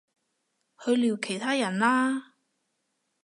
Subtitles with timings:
[0.83, 2.33] 去聊其他人啦